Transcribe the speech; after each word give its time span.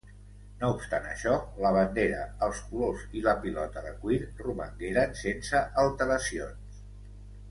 No 0.61 0.69
obstant 0.75 1.03
això, 1.09 1.33
la 1.65 1.71
bandera, 1.75 2.21
els 2.47 2.61
colors 2.71 3.03
i 3.19 3.23
la 3.27 3.35
pilota 3.45 3.83
de 3.89 3.93
cuir 4.05 4.19
romangueren 4.47 5.15
sense 5.21 5.63
alteracions. 5.85 6.83